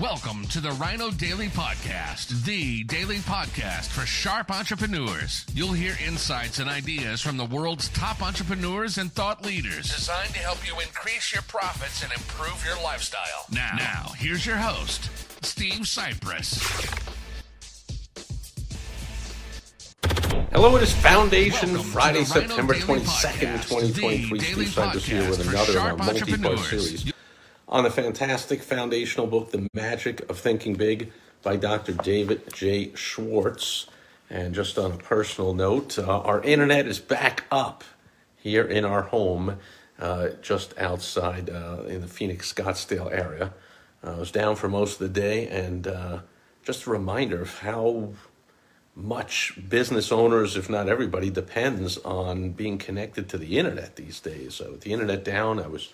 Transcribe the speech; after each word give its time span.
Welcome 0.00 0.44
to 0.48 0.60
the 0.60 0.72
Rhino 0.72 1.10
Daily 1.10 1.48
Podcast, 1.48 2.44
the 2.44 2.84
daily 2.84 3.16
podcast 3.16 3.86
for 3.86 4.04
sharp 4.04 4.50
entrepreneurs. 4.50 5.46
You'll 5.54 5.72
hear 5.72 5.96
insights 6.06 6.58
and 6.58 6.68
ideas 6.68 7.22
from 7.22 7.38
the 7.38 7.46
world's 7.46 7.88
top 7.90 8.20
entrepreneurs 8.20 8.98
and 8.98 9.10
thought 9.10 9.46
leaders, 9.46 9.94
designed 9.94 10.34
to 10.34 10.40
help 10.40 10.66
you 10.66 10.78
increase 10.80 11.32
your 11.32 11.42
profits 11.44 12.02
and 12.02 12.12
improve 12.12 12.62
your 12.66 12.76
lifestyle. 12.84 13.46
Now, 13.50 13.72
now 13.78 14.12
here's 14.18 14.44
your 14.44 14.56
host, 14.56 15.08
Steve 15.42 15.84
Sipress. 15.84 16.60
Hello, 20.52 20.76
it 20.76 20.82
is 20.82 20.92
Foundation 20.92 21.72
Welcome 21.72 21.90
Friday, 21.90 22.24
September 22.24 22.74
Daily 22.74 22.84
22nd, 22.84 23.04
Podcast, 23.04 23.68
2023. 23.68 23.78
the 23.78 23.92
Steve 23.92 24.56
daily 24.56 24.66
Sipress 24.66 25.02
here 25.04 25.30
with 25.30 25.48
another 25.48 25.72
of 25.72 25.78
our 25.78 25.96
multi-part 25.96 26.22
entrepreneurs. 26.22 26.68
series 26.68 27.15
on 27.68 27.84
the 27.84 27.90
fantastic 27.90 28.62
foundational 28.62 29.26
book, 29.26 29.50
The 29.50 29.68
Magic 29.74 30.28
of 30.30 30.38
Thinking 30.38 30.74
Big 30.74 31.12
by 31.42 31.56
Dr. 31.56 31.92
David 31.92 32.52
J. 32.52 32.94
Schwartz. 32.94 33.86
And 34.30 34.54
just 34.54 34.78
on 34.78 34.92
a 34.92 34.96
personal 34.96 35.54
note, 35.54 35.98
uh, 35.98 36.20
our 36.20 36.42
internet 36.42 36.86
is 36.86 36.98
back 36.98 37.44
up 37.50 37.84
here 38.36 38.64
in 38.64 38.84
our 38.84 39.02
home, 39.02 39.58
uh, 39.98 40.28
just 40.42 40.76
outside 40.78 41.50
uh, 41.50 41.82
in 41.86 42.00
the 42.02 42.08
Phoenix 42.08 42.52
Scottsdale 42.52 43.10
area. 43.12 43.52
Uh, 44.04 44.12
I 44.12 44.18
was 44.18 44.30
down 44.30 44.56
for 44.56 44.68
most 44.68 45.00
of 45.00 45.12
the 45.12 45.20
day, 45.20 45.48
and 45.48 45.86
uh, 45.88 46.20
just 46.64 46.86
a 46.86 46.90
reminder 46.90 47.42
of 47.42 47.58
how 47.58 48.10
much 48.94 49.58
business 49.68 50.10
owners, 50.10 50.56
if 50.56 50.70
not 50.70 50.88
everybody, 50.88 51.30
depends 51.30 51.98
on 51.98 52.50
being 52.50 52.78
connected 52.78 53.28
to 53.28 53.38
the 53.38 53.58
internet 53.58 53.96
these 53.96 54.20
days. 54.20 54.54
So 54.54 54.72
with 54.72 54.82
the 54.82 54.92
internet 54.92 55.24
down, 55.24 55.60
I 55.60 55.66
was 55.66 55.92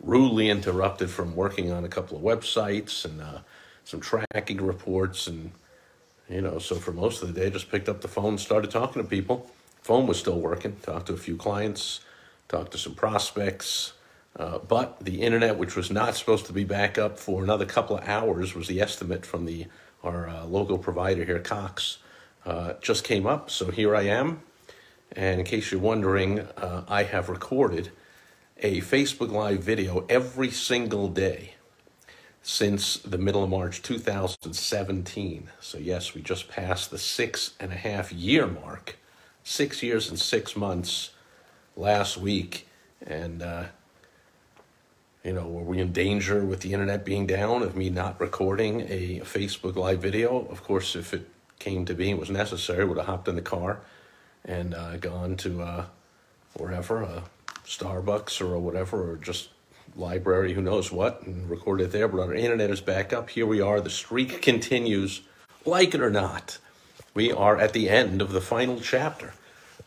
rudely 0.00 0.50
interrupted 0.50 1.10
from 1.10 1.34
working 1.34 1.72
on 1.72 1.84
a 1.84 1.88
couple 1.88 2.16
of 2.16 2.22
websites 2.22 3.04
and 3.04 3.20
uh, 3.20 3.38
some 3.84 4.00
tracking 4.00 4.60
reports, 4.60 5.26
and 5.26 5.52
you 6.28 6.40
know, 6.40 6.58
so 6.58 6.76
for 6.76 6.92
most 6.92 7.22
of 7.22 7.32
the 7.32 7.38
day, 7.38 7.46
I 7.46 7.50
just 7.50 7.70
picked 7.70 7.88
up 7.88 8.00
the 8.00 8.08
phone, 8.08 8.30
and 8.30 8.40
started 8.40 8.70
talking 8.70 9.02
to 9.02 9.08
people. 9.08 9.50
Phone 9.82 10.06
was 10.06 10.18
still 10.18 10.40
working. 10.40 10.76
Talked 10.76 11.06
to 11.08 11.12
a 11.12 11.18
few 11.18 11.36
clients, 11.36 12.00
talked 12.48 12.72
to 12.72 12.78
some 12.78 12.94
prospects. 12.94 13.92
Uh, 14.36 14.58
but 14.58 14.98
the 14.98 15.22
internet, 15.22 15.58
which 15.58 15.76
was 15.76 15.90
not 15.90 16.16
supposed 16.16 16.46
to 16.46 16.52
be 16.52 16.64
back 16.64 16.98
up 16.98 17.18
for 17.18 17.44
another 17.44 17.64
couple 17.64 17.96
of 17.98 18.08
hours, 18.08 18.54
was 18.54 18.66
the 18.66 18.80
estimate 18.80 19.24
from 19.24 19.44
the 19.44 19.66
our 20.02 20.28
uh, 20.28 20.44
local 20.44 20.76
provider 20.78 21.24
here, 21.24 21.38
Cox, 21.38 21.98
uh, 22.44 22.74
just 22.82 23.04
came 23.04 23.26
up. 23.26 23.50
So 23.50 23.70
here 23.70 23.96
I 23.96 24.02
am. 24.02 24.42
And 25.12 25.40
in 25.40 25.46
case 25.46 25.72
you're 25.72 25.80
wondering, 25.80 26.40
uh, 26.40 26.84
I 26.88 27.04
have 27.04 27.28
recorded 27.28 27.90
a 28.64 28.80
Facebook 28.80 29.30
Live 29.30 29.62
video 29.62 30.06
every 30.08 30.50
single 30.50 31.06
day 31.08 31.52
since 32.42 32.96
the 32.96 33.18
middle 33.18 33.44
of 33.44 33.50
March 33.50 33.82
2017. 33.82 35.50
So, 35.60 35.76
yes, 35.76 36.14
we 36.14 36.22
just 36.22 36.48
passed 36.48 36.90
the 36.90 36.96
six 36.96 37.52
and 37.60 37.72
a 37.72 37.76
half 37.76 38.10
year 38.10 38.46
mark, 38.46 38.96
six 39.42 39.82
years 39.82 40.08
and 40.08 40.18
six 40.18 40.56
months 40.56 41.10
last 41.76 42.16
week. 42.16 42.66
And, 43.06 43.42
uh, 43.42 43.64
you 45.22 45.34
know, 45.34 45.46
were 45.46 45.62
we 45.62 45.78
in 45.78 45.92
danger 45.92 46.42
with 46.42 46.60
the 46.60 46.72
internet 46.72 47.04
being 47.04 47.26
down 47.26 47.62
of 47.62 47.76
me 47.76 47.90
not 47.90 48.18
recording 48.18 48.80
a 48.88 49.20
Facebook 49.24 49.76
Live 49.76 50.00
video? 50.00 50.46
Of 50.46 50.64
course, 50.64 50.96
if 50.96 51.12
it 51.12 51.28
came 51.58 51.84
to 51.84 51.92
be 51.92 52.12
and 52.12 52.18
was 52.18 52.30
necessary, 52.30 52.86
would 52.86 52.96
have 52.96 53.08
hopped 53.08 53.28
in 53.28 53.36
the 53.36 53.42
car 53.42 53.80
and 54.42 54.72
uh, 54.72 54.96
gone 54.96 55.36
to 55.36 55.60
uh, 55.60 55.84
wherever, 56.54 57.04
uh, 57.04 57.20
Starbucks 57.64 58.40
or 58.40 58.58
whatever, 58.58 59.12
or 59.12 59.16
just 59.16 59.48
library, 59.96 60.54
who 60.54 60.62
knows 60.62 60.90
what, 60.90 61.22
and 61.22 61.48
record 61.48 61.80
it 61.80 61.92
there. 61.92 62.08
But 62.08 62.20
our 62.20 62.34
internet 62.34 62.70
is 62.70 62.80
back 62.80 63.12
up. 63.12 63.30
Here 63.30 63.46
we 63.46 63.60
are. 63.60 63.80
The 63.80 63.90
streak 63.90 64.42
continues, 64.42 65.22
like 65.64 65.94
it 65.94 66.00
or 66.00 66.10
not. 66.10 66.58
We 67.14 67.32
are 67.32 67.58
at 67.58 67.72
the 67.72 67.88
end 67.88 68.20
of 68.20 68.32
the 68.32 68.40
final 68.40 68.80
chapter 68.80 69.34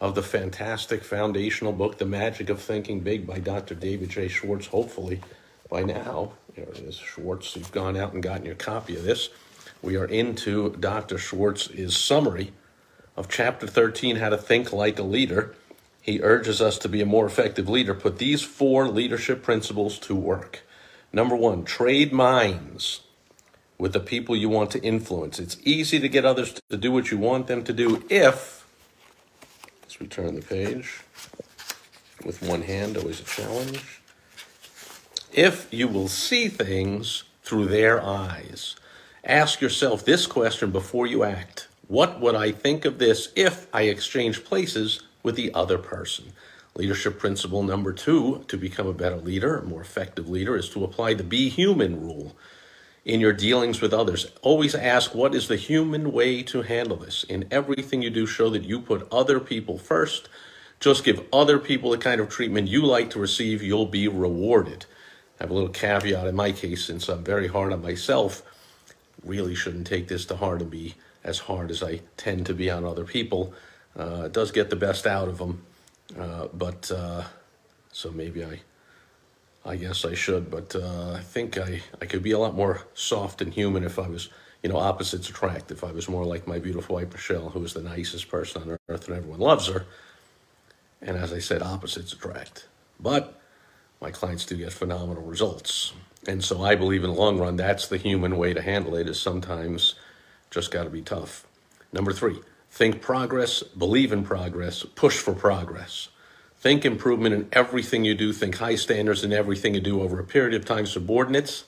of 0.00 0.14
the 0.14 0.22
fantastic 0.22 1.02
foundational 1.02 1.72
book, 1.72 1.98
The 1.98 2.04
Magic 2.04 2.50
of 2.50 2.60
Thinking 2.60 3.00
Big 3.00 3.26
by 3.26 3.38
Dr. 3.38 3.74
David 3.74 4.10
J. 4.10 4.28
Schwartz. 4.28 4.66
Hopefully, 4.66 5.20
by 5.70 5.82
now, 5.82 6.32
there 6.54 6.66
it 6.66 6.78
is, 6.78 6.96
Schwartz, 6.96 7.56
you've 7.56 7.72
gone 7.72 7.96
out 7.96 8.12
and 8.12 8.22
gotten 8.22 8.46
your 8.46 8.54
copy 8.54 8.94
of 8.96 9.04
this. 9.04 9.30
We 9.82 9.96
are 9.96 10.04
into 10.04 10.70
Dr. 10.70 11.18
Schwartz's 11.18 11.96
summary 11.96 12.52
of 13.16 13.28
Chapter 13.28 13.66
13, 13.66 14.16
How 14.16 14.28
to 14.28 14.38
Think 14.38 14.72
Like 14.72 14.98
a 14.98 15.02
Leader. 15.02 15.54
He 16.06 16.20
urges 16.22 16.62
us 16.62 16.78
to 16.78 16.88
be 16.88 17.00
a 17.00 17.06
more 17.06 17.26
effective 17.26 17.68
leader. 17.68 17.92
Put 17.92 18.18
these 18.18 18.40
four 18.40 18.86
leadership 18.86 19.42
principles 19.42 19.98
to 19.98 20.14
work. 20.14 20.62
Number 21.12 21.34
one, 21.34 21.64
trade 21.64 22.12
minds 22.12 23.00
with 23.76 23.92
the 23.92 23.98
people 23.98 24.36
you 24.36 24.48
want 24.48 24.70
to 24.70 24.82
influence. 24.84 25.40
It's 25.40 25.56
easy 25.64 25.98
to 25.98 26.08
get 26.08 26.24
others 26.24 26.60
to 26.70 26.76
do 26.76 26.92
what 26.92 27.10
you 27.10 27.18
want 27.18 27.48
them 27.48 27.64
to 27.64 27.72
do 27.72 28.04
if, 28.08 28.64
let's 29.82 30.00
return 30.00 30.36
the 30.36 30.42
page 30.42 31.00
with 32.24 32.40
one 32.40 32.62
hand, 32.62 32.96
always 32.96 33.18
a 33.18 33.24
challenge. 33.24 34.00
If 35.32 35.74
you 35.74 35.88
will 35.88 36.08
see 36.08 36.46
things 36.46 37.24
through 37.42 37.66
their 37.66 38.00
eyes, 38.00 38.76
ask 39.24 39.60
yourself 39.60 40.04
this 40.04 40.28
question 40.28 40.70
before 40.70 41.08
you 41.08 41.24
act 41.24 41.66
What 41.88 42.20
would 42.20 42.36
I 42.36 42.52
think 42.52 42.84
of 42.84 42.98
this 42.98 43.32
if 43.34 43.66
I 43.74 43.82
exchange 43.82 44.44
places 44.44 45.02
with 45.26 45.34
the 45.34 45.52
other 45.52 45.76
person? 45.76 46.32
Leadership 46.76 47.18
principle 47.18 47.64
number 47.64 47.92
two 47.92 48.44
to 48.46 48.56
become 48.56 48.86
a 48.86 48.92
better 48.92 49.16
leader, 49.16 49.58
a 49.58 49.64
more 49.64 49.80
effective 49.80 50.28
leader, 50.28 50.56
is 50.56 50.68
to 50.70 50.84
apply 50.84 51.14
the 51.14 51.24
be 51.24 51.48
human 51.48 52.00
rule 52.00 52.36
in 53.04 53.18
your 53.18 53.32
dealings 53.32 53.80
with 53.80 53.92
others. 53.92 54.28
Always 54.40 54.76
ask 54.76 55.16
what 55.16 55.34
is 55.34 55.48
the 55.48 55.56
human 55.56 56.12
way 56.12 56.44
to 56.44 56.62
handle 56.62 56.96
this. 56.96 57.24
In 57.24 57.48
everything 57.50 58.02
you 58.02 58.10
do, 58.10 58.24
show 58.24 58.50
that 58.50 58.62
you 58.62 58.80
put 58.80 59.08
other 59.10 59.40
people 59.40 59.78
first. 59.78 60.28
Just 60.78 61.02
give 61.02 61.24
other 61.32 61.58
people 61.58 61.90
the 61.90 61.98
kind 61.98 62.20
of 62.20 62.28
treatment 62.28 62.68
you 62.68 62.84
like 62.84 63.10
to 63.10 63.18
receive, 63.18 63.62
you'll 63.62 63.86
be 63.86 64.06
rewarded. 64.06 64.86
I 65.40 65.42
have 65.42 65.50
a 65.50 65.54
little 65.54 65.70
caveat 65.70 66.28
in 66.28 66.36
my 66.36 66.52
case, 66.52 66.84
since 66.84 67.08
I'm 67.08 67.24
very 67.24 67.48
hard 67.48 67.72
on 67.72 67.82
myself, 67.82 68.42
really 69.24 69.56
shouldn't 69.56 69.88
take 69.88 70.06
this 70.06 70.24
to 70.26 70.36
heart 70.36 70.62
and 70.62 70.70
be 70.70 70.94
as 71.24 71.40
hard 71.40 71.72
as 71.72 71.82
I 71.82 72.02
tend 72.16 72.46
to 72.46 72.54
be 72.54 72.70
on 72.70 72.84
other 72.84 73.04
people. 73.04 73.52
Uh, 73.98 74.24
it 74.26 74.32
does 74.32 74.50
get 74.50 74.70
the 74.70 74.76
best 74.76 75.06
out 75.06 75.28
of 75.28 75.38
them, 75.38 75.62
uh, 76.18 76.48
but 76.52 76.90
uh, 76.90 77.24
so 77.92 78.10
maybe 78.10 78.44
I 78.44 78.60
I 79.66 79.74
guess 79.74 80.04
I 80.04 80.14
should, 80.14 80.48
but 80.48 80.76
uh, 80.76 81.14
I 81.14 81.20
think 81.20 81.58
I, 81.58 81.82
I 82.00 82.06
could 82.06 82.22
be 82.22 82.30
a 82.30 82.38
lot 82.38 82.54
more 82.54 82.82
soft 82.94 83.42
and 83.42 83.52
human 83.52 83.82
if 83.82 83.98
I 83.98 84.06
was, 84.06 84.28
you 84.62 84.70
know, 84.70 84.76
opposites 84.76 85.28
attract. 85.28 85.72
If 85.72 85.82
I 85.82 85.90
was 85.90 86.08
more 86.08 86.24
like 86.24 86.46
my 86.46 86.60
beautiful 86.60 86.94
wife 86.94 87.12
Michelle, 87.12 87.48
who 87.48 87.64
is 87.64 87.74
the 87.74 87.82
nicest 87.82 88.28
person 88.28 88.62
on 88.62 88.78
earth 88.88 89.08
and 89.08 89.16
everyone 89.16 89.40
loves 89.40 89.66
her. 89.66 89.86
And 91.02 91.16
as 91.16 91.32
I 91.32 91.40
said, 91.40 91.62
opposites 91.62 92.12
attract. 92.12 92.68
But 93.00 93.40
my 94.00 94.12
clients 94.12 94.46
do 94.46 94.56
get 94.56 94.72
phenomenal 94.72 95.24
results. 95.24 95.92
And 96.28 96.44
so 96.44 96.62
I 96.62 96.76
believe 96.76 97.02
in 97.02 97.10
the 97.10 97.16
long 97.16 97.38
run, 97.38 97.56
that's 97.56 97.88
the 97.88 97.98
human 97.98 98.36
way 98.38 98.54
to 98.54 98.62
handle 98.62 98.94
it, 98.94 99.08
is 99.08 99.20
sometimes 99.20 99.96
just 100.48 100.70
got 100.70 100.84
to 100.84 100.90
be 100.90 101.02
tough. 101.02 101.44
Number 101.92 102.12
three, 102.12 102.38
think 102.76 103.00
progress, 103.00 103.62
believe 103.62 104.12
in 104.12 104.22
progress, 104.22 104.82
push 104.82 105.18
for 105.18 105.32
progress. 105.32 106.10
Think 106.56 106.84
improvement 106.84 107.34
in 107.34 107.48
everything 107.50 108.04
you 108.04 108.14
do. 108.14 108.34
Think 108.34 108.56
high 108.56 108.74
standards 108.74 109.24
in 109.24 109.32
everything 109.32 109.74
you 109.74 109.80
do 109.80 110.02
over 110.02 110.20
a 110.20 110.24
period 110.24 110.52
of 110.52 110.66
time. 110.66 110.84
Subordinates 110.84 111.64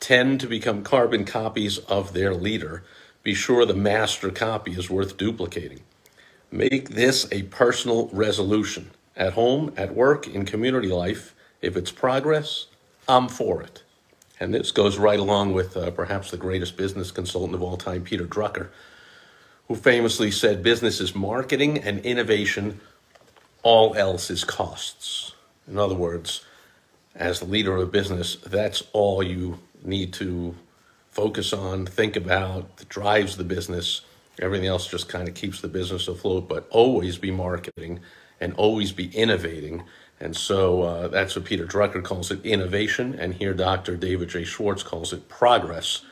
tend 0.00 0.40
to 0.40 0.48
become 0.48 0.82
carbon 0.82 1.24
copies 1.24 1.78
of 1.78 2.14
their 2.14 2.34
leader. 2.34 2.82
Be 3.22 3.32
sure 3.32 3.64
the 3.64 3.74
master 3.74 4.30
copy 4.30 4.72
is 4.72 4.90
worth 4.90 5.16
duplicating. 5.16 5.82
Make 6.50 6.90
this 6.90 7.28
a 7.30 7.44
personal 7.44 8.08
resolution. 8.08 8.90
At 9.16 9.34
home, 9.34 9.72
at 9.76 9.94
work, 9.94 10.26
in 10.26 10.46
community 10.46 10.88
life, 10.88 11.32
if 11.62 11.76
it's 11.76 11.92
progress, 11.92 12.66
I'm 13.08 13.28
for 13.28 13.62
it. 13.62 13.84
And 14.40 14.52
this 14.52 14.72
goes 14.72 14.98
right 14.98 15.20
along 15.20 15.52
with 15.52 15.76
uh, 15.76 15.92
perhaps 15.92 16.32
the 16.32 16.36
greatest 16.36 16.76
business 16.76 17.12
consultant 17.12 17.54
of 17.54 17.62
all 17.62 17.76
time, 17.76 18.02
Peter 18.02 18.26
Drucker, 18.26 18.70
who 19.70 19.76
famously 19.76 20.32
said 20.32 20.64
business 20.64 21.00
is 21.00 21.14
marketing 21.14 21.78
and 21.78 22.00
innovation 22.00 22.80
all 23.62 23.94
else 23.94 24.28
is 24.28 24.42
costs. 24.42 25.32
In 25.68 25.78
other 25.78 25.94
words, 25.94 26.44
as 27.14 27.38
the 27.38 27.44
leader 27.44 27.76
of 27.76 27.82
a 27.82 27.86
business, 27.86 28.34
that's 28.44 28.82
all 28.92 29.22
you 29.22 29.60
need 29.84 30.12
to 30.14 30.56
focus 31.12 31.52
on, 31.52 31.86
think 31.86 32.16
about, 32.16 32.78
that 32.78 32.88
drives 32.88 33.36
the 33.36 33.44
business. 33.44 34.00
Everything 34.40 34.66
else 34.66 34.88
just 34.88 35.08
kind 35.08 35.28
of 35.28 35.36
keeps 35.36 35.60
the 35.60 35.68
business 35.68 36.08
afloat, 36.08 36.48
but 36.48 36.66
always 36.70 37.16
be 37.16 37.30
marketing 37.30 38.00
and 38.40 38.52
always 38.54 38.90
be 38.90 39.14
innovating. 39.16 39.84
And 40.18 40.36
so 40.36 40.82
uh, 40.82 41.06
that's 41.06 41.36
what 41.36 41.44
Peter 41.44 41.64
Drucker 41.64 42.02
calls 42.02 42.32
it 42.32 42.44
innovation. 42.44 43.14
And 43.14 43.34
here 43.34 43.54
Dr. 43.54 43.94
David 43.96 44.30
J. 44.30 44.42
Schwartz 44.42 44.82
calls 44.82 45.12
it 45.12 45.28
progress. 45.28 46.04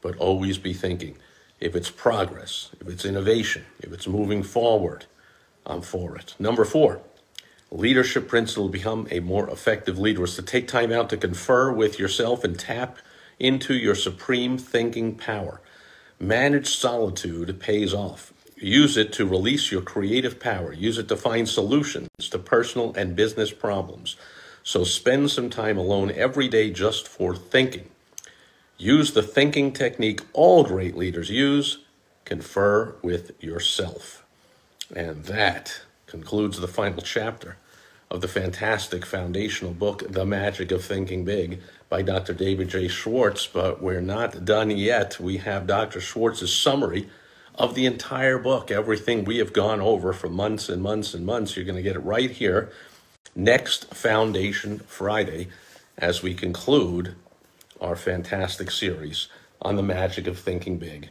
But 0.00 0.16
always 0.16 0.58
be 0.58 0.72
thinking 0.72 1.16
if 1.60 1.74
it's 1.74 1.90
progress, 1.90 2.70
if 2.80 2.88
it's 2.88 3.04
innovation, 3.04 3.64
if 3.80 3.92
it's 3.92 4.06
moving 4.06 4.42
forward, 4.42 5.06
I'm 5.66 5.82
for 5.82 6.16
it. 6.16 6.34
Number 6.38 6.64
four, 6.64 7.00
leadership 7.70 8.28
principle 8.28 8.68
become 8.68 9.08
a 9.10 9.20
more 9.20 9.48
effective 9.50 9.98
leader 9.98 10.24
is 10.24 10.36
to 10.36 10.42
take 10.42 10.68
time 10.68 10.92
out 10.92 11.10
to 11.10 11.16
confer 11.16 11.72
with 11.72 11.98
yourself 11.98 12.44
and 12.44 12.58
tap 12.58 12.98
into 13.38 13.74
your 13.74 13.94
supreme 13.94 14.56
thinking 14.58 15.14
power. 15.14 15.60
Managed 16.20 16.68
solitude 16.68 17.60
pays 17.60 17.92
off. 17.94 18.32
Use 18.56 18.96
it 18.96 19.12
to 19.12 19.26
release 19.26 19.70
your 19.70 19.82
creative 19.82 20.40
power. 20.40 20.72
Use 20.72 20.98
it 20.98 21.06
to 21.08 21.16
find 21.16 21.48
solutions 21.48 22.08
to 22.30 22.38
personal 22.38 22.92
and 22.94 23.14
business 23.14 23.52
problems. 23.52 24.16
So 24.64 24.82
spend 24.84 25.30
some 25.30 25.48
time 25.48 25.78
alone 25.78 26.10
every 26.10 26.48
day 26.48 26.70
just 26.70 27.06
for 27.06 27.36
thinking. 27.36 27.88
Use 28.80 29.12
the 29.12 29.24
thinking 29.24 29.72
technique 29.72 30.20
all 30.32 30.62
great 30.62 30.96
leaders 30.96 31.30
use. 31.30 31.78
Confer 32.24 32.94
with 33.02 33.32
yourself. 33.42 34.24
And 34.94 35.24
that 35.24 35.80
concludes 36.06 36.60
the 36.60 36.68
final 36.68 37.02
chapter 37.02 37.56
of 38.08 38.20
the 38.20 38.28
fantastic 38.28 39.04
foundational 39.04 39.74
book, 39.74 40.04
The 40.08 40.24
Magic 40.24 40.70
of 40.70 40.84
Thinking 40.84 41.24
Big, 41.24 41.60
by 41.88 42.02
Dr. 42.02 42.32
David 42.32 42.68
J. 42.68 42.86
Schwartz. 42.86 43.48
But 43.48 43.82
we're 43.82 44.00
not 44.00 44.44
done 44.44 44.70
yet. 44.70 45.18
We 45.18 45.38
have 45.38 45.66
Dr. 45.66 46.00
Schwartz's 46.00 46.54
summary 46.54 47.08
of 47.56 47.74
the 47.74 47.84
entire 47.84 48.38
book, 48.38 48.70
everything 48.70 49.24
we 49.24 49.38
have 49.38 49.52
gone 49.52 49.80
over 49.80 50.12
for 50.12 50.28
months 50.28 50.68
and 50.68 50.80
months 50.80 51.14
and 51.14 51.26
months. 51.26 51.56
You're 51.56 51.64
going 51.64 51.74
to 51.74 51.82
get 51.82 51.96
it 51.96 52.04
right 52.04 52.30
here 52.30 52.70
next 53.34 53.92
Foundation 53.92 54.78
Friday 54.86 55.48
as 55.98 56.22
we 56.22 56.32
conclude 56.32 57.16
our 57.80 57.96
fantastic 57.96 58.70
series 58.70 59.28
on 59.62 59.76
the 59.76 59.82
magic 59.82 60.26
of 60.26 60.38
thinking 60.38 60.78
big 60.78 61.10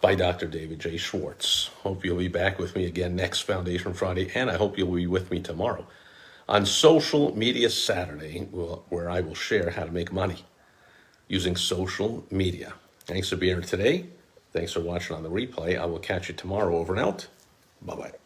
by 0.00 0.14
Dr. 0.14 0.46
David 0.46 0.78
J. 0.78 0.96
Schwartz. 0.96 1.70
Hope 1.82 2.04
you'll 2.04 2.18
be 2.18 2.28
back 2.28 2.58
with 2.58 2.76
me 2.76 2.84
again 2.84 3.16
next 3.16 3.40
Foundation 3.40 3.92
Friday, 3.92 4.30
and 4.34 4.50
I 4.50 4.56
hope 4.56 4.76
you'll 4.76 4.94
be 4.94 5.06
with 5.06 5.30
me 5.30 5.40
tomorrow 5.40 5.86
on 6.48 6.64
Social 6.64 7.36
Media 7.36 7.70
Saturday, 7.70 8.40
where 8.88 9.10
I 9.10 9.20
will 9.20 9.34
share 9.34 9.70
how 9.70 9.84
to 9.84 9.92
make 9.92 10.12
money 10.12 10.44
using 11.28 11.56
social 11.56 12.24
media. 12.30 12.74
Thanks 13.00 13.28
for 13.28 13.36
being 13.36 13.56
here 13.56 13.62
today. 13.62 14.06
Thanks 14.52 14.72
for 14.72 14.80
watching 14.80 15.16
on 15.16 15.22
the 15.22 15.30
replay. 15.30 15.78
I 15.78 15.86
will 15.86 15.98
catch 15.98 16.28
you 16.28 16.34
tomorrow. 16.34 16.76
Over 16.76 16.94
and 16.94 17.02
out. 17.02 17.26
Bye 17.82 17.96
bye. 17.96 18.25